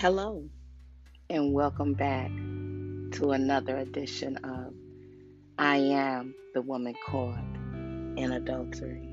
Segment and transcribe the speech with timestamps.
[0.00, 0.48] Hello,
[1.28, 2.30] and welcome back
[3.18, 4.72] to another edition of
[5.58, 7.36] I Am the Woman Caught
[8.16, 9.06] in Adultery.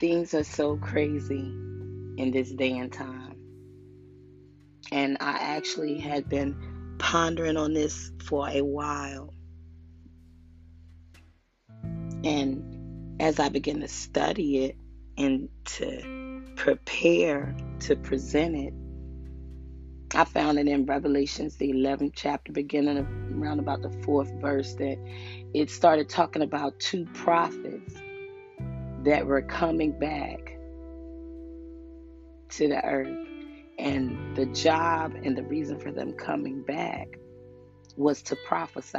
[0.00, 1.52] Things are so crazy
[2.16, 3.36] in this day and time.
[4.90, 9.34] And I actually had been pondering on this for a while.
[12.24, 14.76] And as I began to study it
[15.18, 16.25] and to
[16.56, 18.74] prepare to present it,
[20.14, 23.06] I found it in Revelations, the 11th chapter, beginning of
[23.36, 24.98] around about the fourth verse, that
[25.52, 27.94] it started talking about two prophets
[29.04, 30.58] that were coming back
[32.50, 33.28] to the earth.
[33.78, 37.18] And the job and the reason for them coming back
[37.96, 38.98] was to prophesy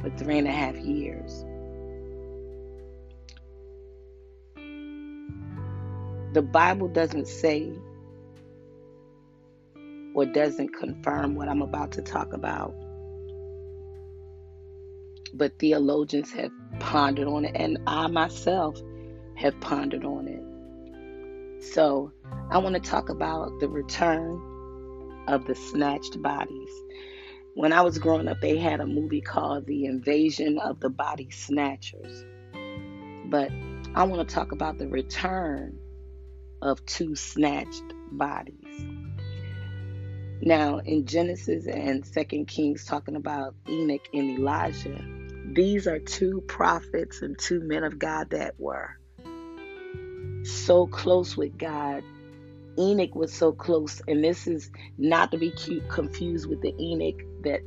[0.00, 1.44] for three and a half years.
[6.32, 7.72] The Bible doesn't say
[10.14, 12.72] or doesn't confirm what I'm about to talk about.
[15.34, 18.80] But theologians have pondered on it, and I myself
[19.34, 21.64] have pondered on it.
[21.64, 22.12] So,
[22.48, 24.40] I want to talk about the return
[25.26, 26.70] of the snatched bodies.
[27.54, 31.28] When I was growing up, they had a movie called The Invasion of the Body
[31.30, 32.24] Snatchers.
[33.26, 33.50] But
[33.96, 35.79] I want to talk about the return
[36.62, 38.56] of two snatched bodies.
[40.42, 45.04] Now, in Genesis and Second Kings, talking about Enoch and Elijah,
[45.52, 48.96] these are two prophets and two men of God that were
[50.44, 52.02] so close with God.
[52.78, 55.52] Enoch was so close, and this is not to be
[55.90, 57.60] confused with the Enoch that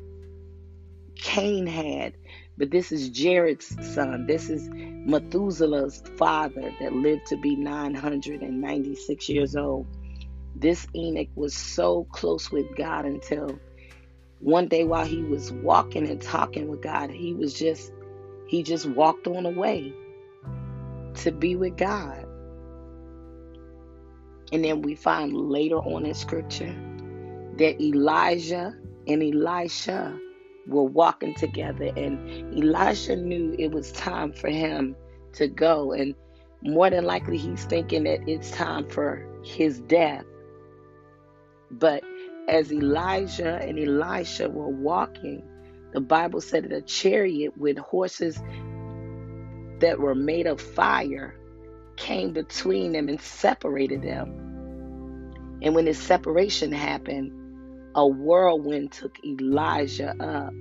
[1.15, 2.13] Cain had,
[2.57, 4.25] but this is Jared's son.
[4.27, 4.67] This is
[5.05, 9.87] Methuselah's father that lived to be 996 years old
[10.55, 13.59] this Enoch was so close with God until
[14.39, 17.91] one day while he was walking and talking with God, he was just
[18.47, 19.93] he just walked on away
[21.15, 22.25] to be with God.
[24.51, 26.75] And then we find later on in scripture
[27.57, 28.75] that Elijah
[29.07, 30.19] and Elisha
[30.67, 34.95] were walking together and Elisha knew it was time for him
[35.33, 36.15] to go and
[36.61, 40.25] more than likely he's thinking that it's time for his death
[41.71, 42.03] but
[42.47, 45.43] as Elijah and Elisha were walking,
[45.93, 48.41] the Bible said that a chariot with horses
[49.79, 51.35] that were made of fire
[51.95, 54.51] came between them and separated them.
[55.61, 57.31] And when this separation happened,
[57.95, 60.53] a whirlwind took Elijah up.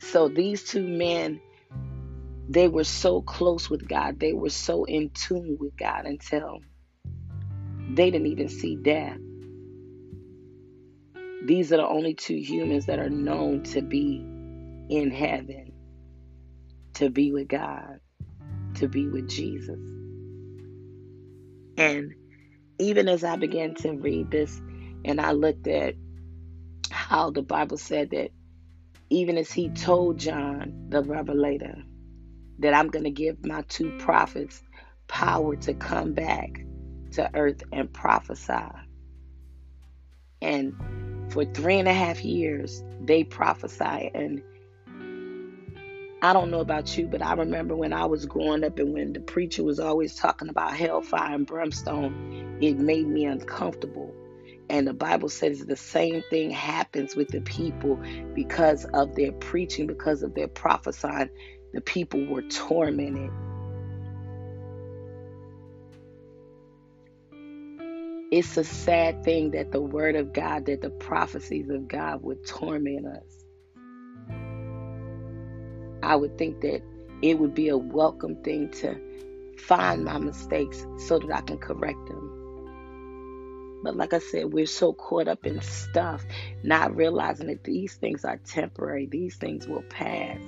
[0.00, 1.40] So these two men,
[2.48, 6.60] they were so close with God, they were so in tune with God until
[7.94, 9.18] they didn't even see death.
[11.44, 14.16] These are the only two humans that are known to be
[14.88, 15.72] in heaven,
[16.94, 18.00] to be with God,
[18.74, 19.78] to be with Jesus.
[21.76, 22.14] And
[22.78, 24.60] even as I began to read this
[25.04, 25.94] and I looked at
[26.90, 28.30] how the Bible said that
[29.10, 31.82] even as he told John the Revelator
[32.58, 34.62] that I'm going to give my two prophets
[35.08, 36.64] power to come back
[37.12, 38.68] to earth and prophesy.
[40.42, 40.74] And
[41.32, 44.10] for three and a half years, they prophesy.
[44.14, 44.42] And
[46.22, 49.12] I don't know about you, but I remember when I was growing up and when
[49.12, 54.16] the preacher was always talking about hellfire and brimstone, it made me uncomfortable.
[54.68, 58.00] And the Bible says the same thing happens with the people
[58.34, 61.30] because of their preaching, because of their prophesying.
[61.72, 63.30] The people were tormented.
[68.32, 72.44] It's a sad thing that the word of God, that the prophecies of God would
[72.46, 73.45] torment us.
[76.06, 76.82] I would think that
[77.20, 78.96] it would be a welcome thing to
[79.58, 83.80] find my mistakes so that I can correct them.
[83.82, 86.24] But like I said, we're so caught up in stuff,
[86.62, 90.38] not realizing that these things are temporary, these things will pass.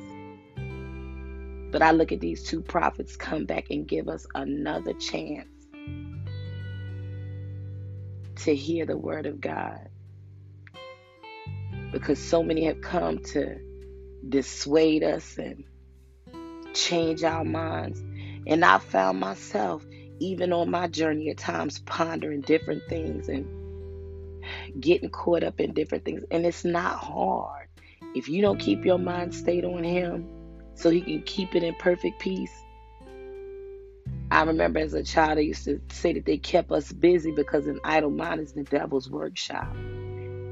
[1.72, 5.49] But I look at these two prophets come back and give us another chance
[8.44, 9.88] to hear the word of God.
[11.90, 13.58] Because so many have come to
[14.26, 15.65] dissuade us and
[16.75, 18.00] change our minds.
[18.47, 19.85] And I found myself,
[20.20, 23.47] even on my journey at times, pondering different things and
[24.81, 26.25] getting caught up in different things.
[26.31, 27.69] And it's not hard.
[28.15, 30.29] If you don't keep your mind stayed on Him
[30.75, 32.53] so He can keep it in perfect peace,
[34.31, 37.67] I remember as a child, I used to say that they kept us busy because
[37.67, 39.75] an idle mind is the devil's workshop.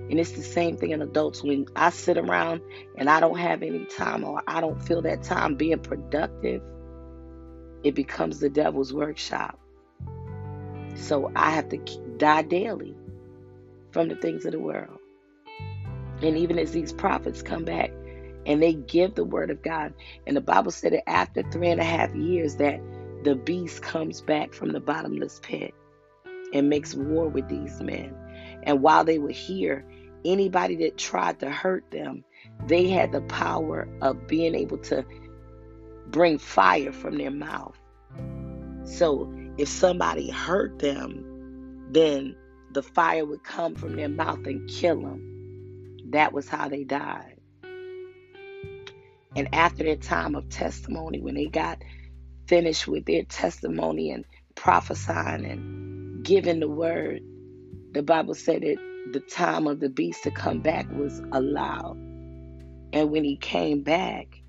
[0.09, 1.43] And it's the same thing in adults.
[1.43, 2.61] When I sit around
[2.97, 6.63] and I don't have any time or I don't feel that time being productive,
[7.83, 9.59] it becomes the devil's workshop.
[10.95, 11.79] So I have to
[12.17, 12.97] die daily
[13.91, 14.99] from the things of the world.
[16.23, 17.91] And even as these prophets come back
[18.47, 19.93] and they give the word of God,
[20.27, 22.81] and the Bible said that after three and a half years that
[23.25, 25.75] the beast comes back from the bottomless pit
[26.53, 28.15] and makes war with these men.
[28.63, 29.85] And while they were here,
[30.25, 32.25] anybody that tried to hurt them,
[32.67, 35.05] they had the power of being able to
[36.07, 37.77] bring fire from their mouth.
[38.85, 42.37] So if somebody hurt them, then
[42.73, 46.07] the fire would come from their mouth and kill them.
[46.11, 47.37] That was how they died.
[49.35, 51.83] And after their time of testimony, when they got
[52.47, 54.25] finished with their testimony and
[54.55, 57.21] prophesying and giving the word,
[57.93, 61.97] the Bible said that the time of the beast to come back was allowed.
[62.93, 64.43] And when he came back,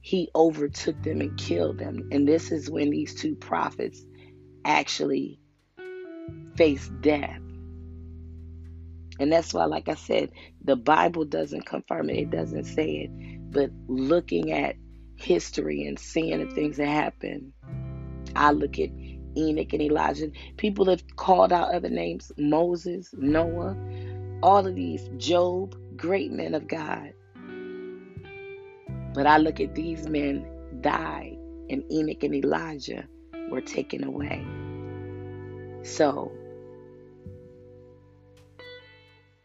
[0.00, 2.08] he overtook them and killed them.
[2.12, 4.04] And this is when these two prophets
[4.64, 5.40] actually
[6.56, 7.40] faced death.
[9.18, 10.30] And that's why, like I said,
[10.62, 13.50] the Bible doesn't confirm it, it doesn't say it.
[13.50, 14.76] But looking at
[15.16, 17.52] history and seeing the things that happen,
[18.34, 18.90] I look at
[19.36, 20.30] Enoch and Elijah.
[20.56, 23.76] People have called out other names Moses, Noah,
[24.42, 27.12] all of these, Job, great men of God.
[29.14, 30.46] But I look at these men
[30.80, 31.38] died,
[31.70, 33.04] and Enoch and Elijah
[33.50, 34.44] were taken away.
[35.82, 36.32] So,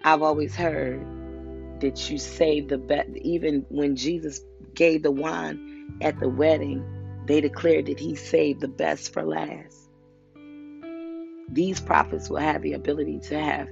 [0.04, 1.06] I've always heard
[1.82, 4.42] that you save the best, even when Jesus
[4.74, 6.84] gave the wine at the wedding,
[7.26, 9.79] they declared that he saved the best for last.
[11.52, 13.68] These prophets will have the ability to have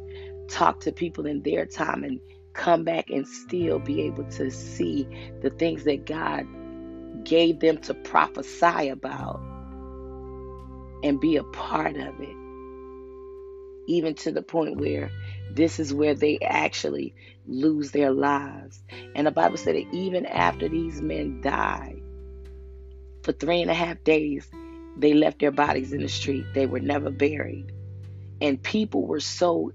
[0.50, 2.19] talked to people in their time and
[2.53, 5.07] come back and still be able to see
[5.41, 6.47] the things that God
[7.24, 9.41] gave them to prophesy about
[11.03, 12.35] and be a part of it.
[13.88, 15.12] Even to the point where
[15.51, 17.13] this is where they actually
[17.45, 18.83] lose their lives.
[19.15, 22.01] And the Bible said that even after these men died,
[23.24, 24.50] for three and a half days,
[24.97, 26.45] they left their bodies in the street.
[26.53, 27.71] They were never buried.
[28.41, 29.71] And people were so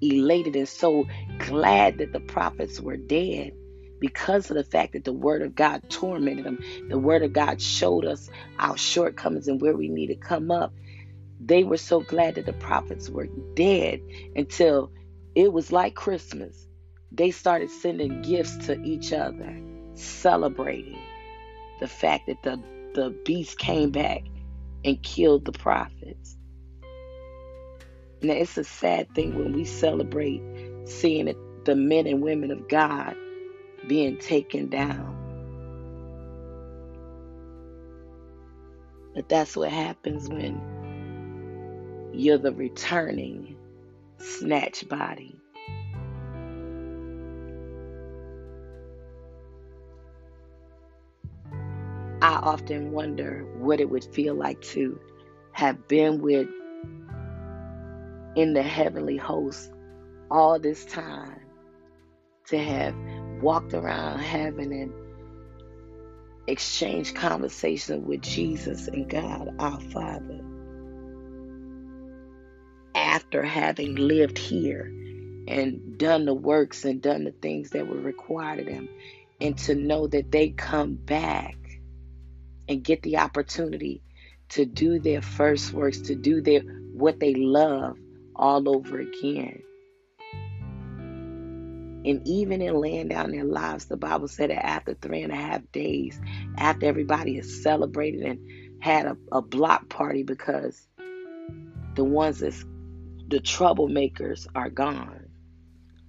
[0.00, 1.06] elated and so
[1.38, 3.52] glad that the prophets were dead
[4.00, 6.58] because of the fact that the word of God tormented them.
[6.88, 8.28] The word of God showed us
[8.58, 10.72] our shortcomings and where we need to come up.
[11.40, 14.00] They were so glad that the prophets were dead
[14.36, 14.90] until
[15.34, 16.66] it was like Christmas.
[17.12, 19.56] They started sending gifts to each other,
[19.94, 20.98] celebrating
[21.80, 22.60] the fact that the
[22.94, 24.22] the beast came back
[24.84, 26.36] and killed the prophets.
[28.22, 30.42] Now, it's a sad thing when we celebrate
[30.86, 31.34] seeing
[31.64, 33.16] the men and women of God
[33.86, 35.14] being taken down.
[39.14, 40.60] But that's what happens when
[42.12, 43.56] you're the returning
[44.18, 45.40] snatch body.
[52.44, 55.00] Often wonder what it would feel like to
[55.52, 56.46] have been with
[58.36, 59.72] in the heavenly host
[60.30, 61.40] all this time,
[62.46, 62.94] to have
[63.40, 64.92] walked around heaven and
[66.46, 70.40] exchanged conversation with Jesus and God our Father
[72.94, 74.92] after having lived here
[75.48, 78.88] and done the works and done the things that were required of them
[79.40, 81.56] and to know that they come back
[82.68, 84.02] and get the opportunity
[84.50, 86.60] to do their first works, to do their
[86.92, 87.98] what they love
[88.36, 89.62] all over again.
[92.06, 95.36] And even in laying down their lives, the Bible said that after three and a
[95.36, 96.20] half days,
[96.58, 100.86] after everybody has celebrated and had a, a block party because
[101.94, 102.64] the ones that's
[103.28, 105.28] the troublemakers are gone.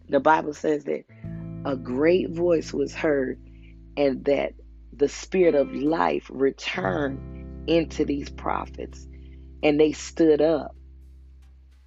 [0.10, 1.06] The Bible says that
[1.64, 3.40] a great voice was heard
[3.96, 4.54] and that
[4.98, 9.08] the spirit of life returned into these prophets
[9.64, 10.76] and they stood up.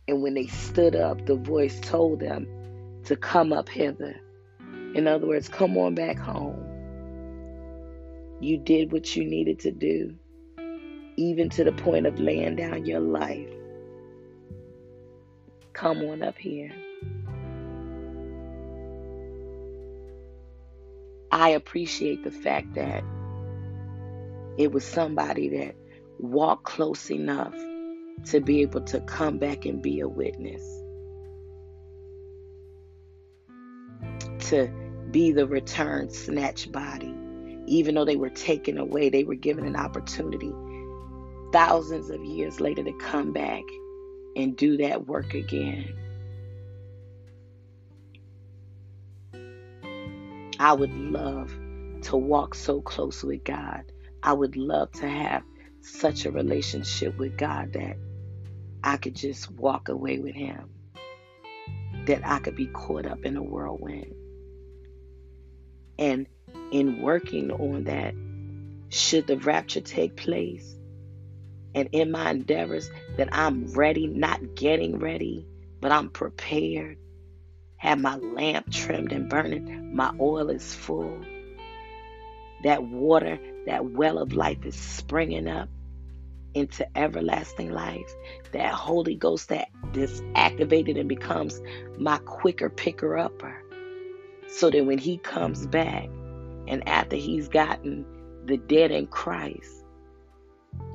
[0.07, 2.47] And when they stood up, the voice told them
[3.05, 4.17] to come up hither.
[4.95, 6.65] In other words, come on back home.
[8.41, 10.15] You did what you needed to do,
[11.17, 13.51] even to the point of laying down your life.
[15.73, 16.73] Come on up here.
[21.31, 23.05] I appreciate the fact that
[24.57, 25.77] it was somebody that
[26.19, 27.55] walked close enough
[28.27, 30.63] to be able to come back and be a witness.
[34.51, 34.71] To
[35.11, 37.15] be the return snatch body.
[37.67, 40.53] Even though they were taken away, they were given an opportunity
[41.53, 43.63] thousands of years later to come back
[44.37, 45.95] and do that work again.
[50.59, 51.57] I would love
[52.03, 53.85] to walk so close with God.
[54.23, 55.43] I would love to have
[55.83, 57.97] such a relationship with God that
[58.83, 60.71] I could just walk away with Him,
[62.07, 64.15] that I could be caught up in a whirlwind.
[65.99, 66.27] And
[66.73, 68.15] in working on that,
[68.91, 70.77] should the rapture take place,
[71.75, 75.47] and in my endeavors that I'm ready, not getting ready,
[75.81, 76.99] but I'm prepared,
[77.79, 81.19] have my lamp trimmed and burning, my oil is full.
[82.65, 85.69] That water, that well of life is springing up
[86.55, 88.13] into everlasting life.
[88.53, 91.61] That Holy Ghost that is activated and becomes
[91.99, 93.63] my quicker picker upper.
[94.49, 96.09] So that when he comes back
[96.67, 98.05] and after he's gotten
[98.45, 99.85] the dead in Christ,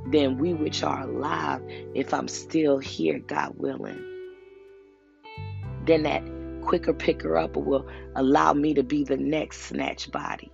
[0.07, 1.61] then we which are alive,
[1.95, 4.03] if I'm still here, God willing,
[5.85, 6.23] then that
[6.63, 10.51] quicker picker upper will allow me to be the next snatch body.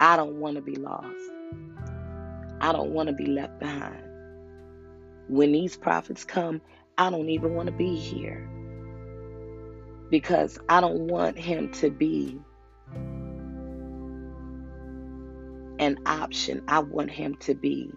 [0.00, 1.06] I don't want to be lost.
[2.60, 4.02] I don't want to be left behind.
[5.28, 6.60] When these prophets come,
[6.98, 8.48] I don't even want to be here
[10.10, 12.38] because I don't want him to be
[15.78, 16.62] an option.
[16.68, 17.90] I want him to be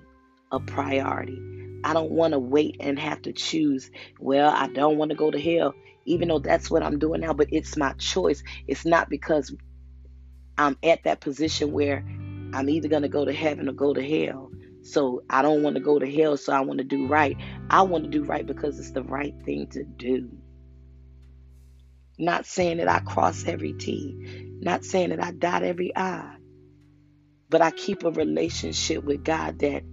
[0.51, 1.39] a priority.
[1.85, 3.91] I don't want to wait and have to choose.
[4.19, 5.75] Well, I don't want to go to hell,
[6.05, 8.43] even though that's what I'm doing now, but it's my choice.
[8.67, 9.55] It's not because
[10.57, 12.03] I'm at that position where
[12.53, 14.49] I'm either going to go to heaven or go to hell.
[14.81, 17.37] So I don't want to go to hell, so I want to do right.
[17.69, 20.31] I want to do right because it's the right thing to do.
[22.17, 26.35] Not saying that I cross every T, not saying that I dot every I,
[27.49, 29.83] but I keep a relationship with God that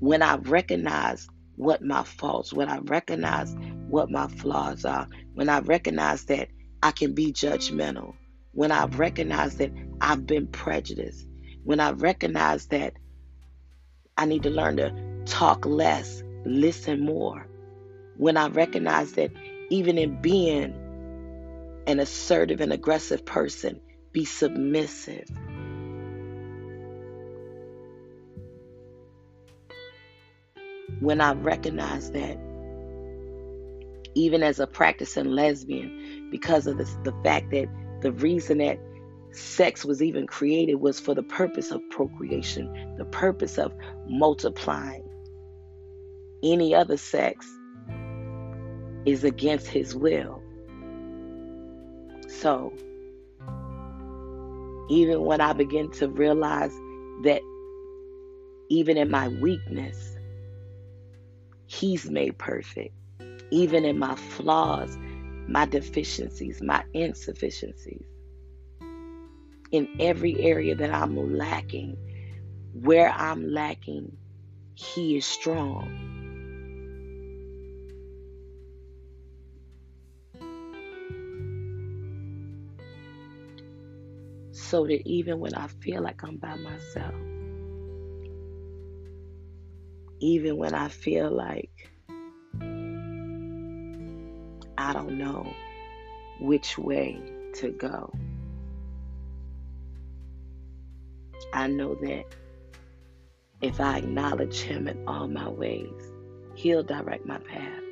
[0.00, 3.54] when I recognize what my faults, when I recognize
[3.88, 6.48] what my flaws are, when I recognize that
[6.82, 8.14] I can be judgmental,
[8.52, 11.26] when I recognize that I've been prejudiced,
[11.64, 12.94] when I recognize that
[14.16, 17.46] I need to learn to talk less, listen more,
[18.16, 19.30] when I recognize that
[19.70, 20.74] even in being
[21.86, 23.80] an assertive and aggressive person,
[24.12, 25.28] be submissive.
[31.00, 32.38] When I recognize that,
[34.14, 37.66] even as a practicing lesbian, because of the, the fact that
[38.00, 38.78] the reason that
[39.32, 43.72] sex was even created was for the purpose of procreation, the purpose of
[44.08, 45.02] multiplying.
[46.42, 47.46] Any other sex
[49.04, 50.42] is against his will.
[52.28, 52.72] So,
[54.90, 56.72] even when I begin to realize
[57.24, 57.40] that
[58.68, 60.13] even in my weakness,
[61.66, 62.94] he's made perfect.
[63.50, 64.96] Even in my flaws,
[65.48, 68.04] my deficiencies, my insufficiencies,
[69.70, 71.96] in every area that I'm lacking,
[72.72, 74.16] where I'm lacking,
[74.74, 75.90] He is strong.
[84.52, 87.14] So that even when I feel like I'm by myself,
[90.24, 91.90] even when I feel like
[94.78, 95.46] I don't know
[96.40, 97.20] which way
[97.56, 98.10] to go.
[101.52, 102.24] I know that
[103.60, 106.10] if I acknowledge Him in all my ways,
[106.54, 107.82] He'll direct my path.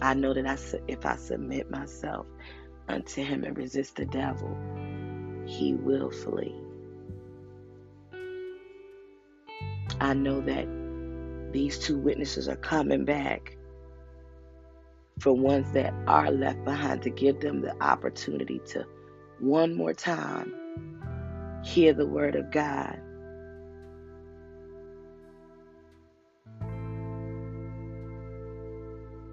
[0.00, 0.56] I know that I,
[0.86, 2.26] if I submit myself
[2.86, 4.56] unto Him and resist the devil,
[5.44, 6.65] He will flee.
[10.00, 10.66] I know that
[11.52, 13.56] these two witnesses are coming back
[15.20, 18.84] for ones that are left behind to give them the opportunity to
[19.40, 20.52] one more time
[21.64, 23.00] hear the word of God.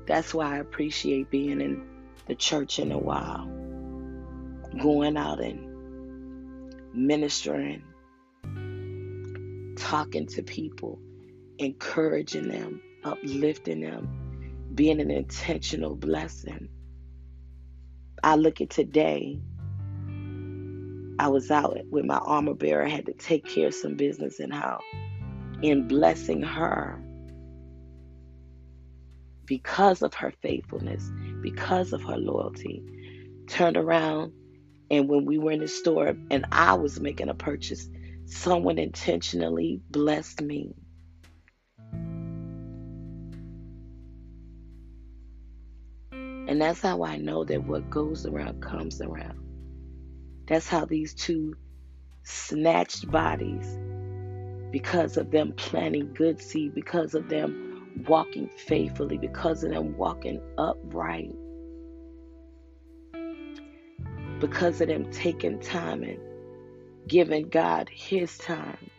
[0.08, 1.88] That's why I appreciate being in
[2.28, 3.46] the church in a while,
[4.82, 5.70] going out and
[6.94, 7.84] ministering,
[9.84, 10.98] talking to people,
[11.58, 16.70] encouraging them, uplifting them being an intentional blessing.
[18.24, 19.42] I look at today,
[21.20, 24.40] I was out with my armor bearer, I had to take care of some business,
[24.40, 24.80] and how
[25.62, 27.02] in blessing her,
[29.46, 31.12] because of her faithfulness,
[31.42, 32.82] because of her loyalty,
[33.48, 34.32] turned around
[34.90, 37.90] and when we were in the store and I was making a purchase,
[38.34, 40.74] someone intentionally blessed me.
[46.12, 49.40] And that's how I know that what goes around comes around.
[50.48, 51.56] That's how these two
[52.24, 53.78] snatched bodies,
[54.72, 60.42] because of them planting good seed, because of them walking faithfully, because of them walking
[60.58, 61.34] upright,
[64.40, 66.20] because of them taking time and
[67.08, 68.90] giving God His time,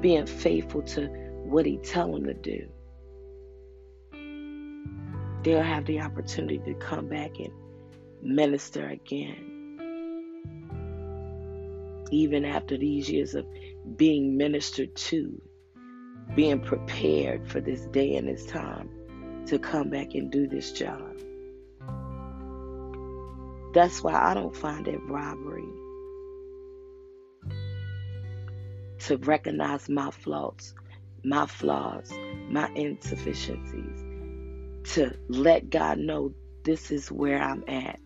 [0.00, 1.06] being faithful to
[1.44, 2.68] what He tell them to do.
[5.42, 7.52] They'll have the opportunity to come back and
[8.22, 9.50] minister again.
[12.10, 13.46] Even after these years of
[13.96, 15.40] being ministered to,
[16.34, 18.88] being prepared for this day and this time
[19.46, 21.14] to come back and do this job.
[23.74, 25.83] That's why I don't find it robbery
[29.00, 30.74] to recognize my flaws,
[31.24, 32.12] my flaws,
[32.48, 34.04] my insufficiencies,
[34.92, 36.32] to let God know
[36.64, 37.98] this is where I'm at.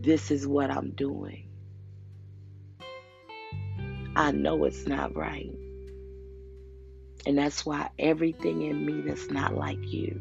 [0.00, 1.48] This is what I'm doing.
[4.14, 5.50] I know it's not right.
[7.24, 10.20] And that's why everything in me that's not like you,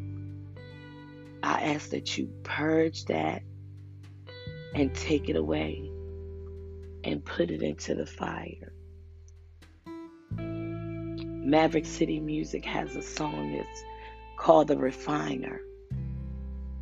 [1.43, 3.41] I ask that you purge that
[4.75, 5.90] and take it away
[7.03, 8.73] and put it into the fire.
[10.37, 13.83] Maverick City Music has a song that's
[14.37, 15.59] called The Refiner.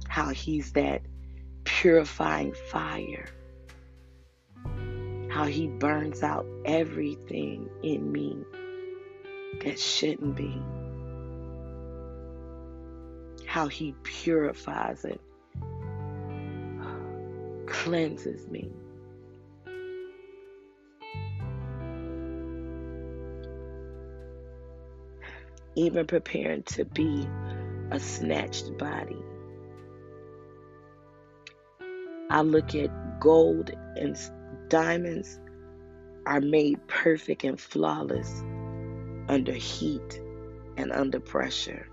[0.07, 1.01] How he's that
[1.63, 3.29] purifying fire.
[5.29, 8.43] How he burns out everything in me
[9.63, 10.62] that shouldn't be.
[13.45, 15.21] How he purifies it,
[17.67, 18.71] cleanses me.
[25.79, 27.27] Even preparing to be
[27.91, 29.17] a snatched body.
[32.29, 34.17] I look at gold and
[34.67, 35.39] diamonds
[36.25, 38.43] are made perfect and flawless
[39.27, 40.21] under heat
[40.77, 41.87] and under pressure.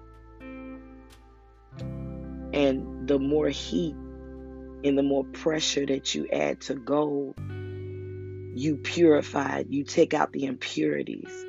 [2.52, 3.94] And the more heat
[4.84, 7.38] and the more pressure that you add to gold,
[8.54, 11.46] you purify you take out the impurities.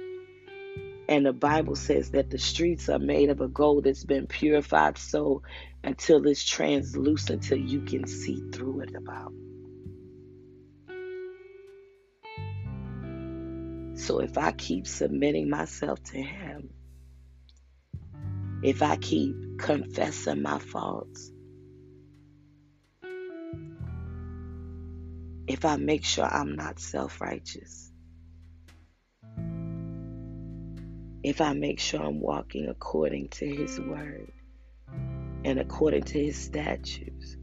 [1.10, 4.98] And the Bible says that the streets are made of a gold that's been purified
[4.98, 5.42] so
[5.84, 9.32] until it's translucent till you can see through it about.
[13.98, 16.70] So if I keep submitting myself to him,
[18.62, 21.32] if I keep confessing my faults,
[25.48, 27.87] if I make sure I'm not self righteous,
[31.24, 34.32] if I make sure I'm walking according to His word
[35.44, 37.38] and according to His statutes,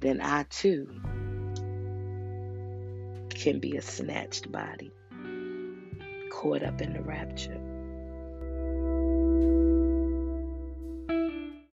[0.00, 0.88] then I too
[3.30, 4.92] can be a snatched body
[6.30, 7.60] caught up in the rapture.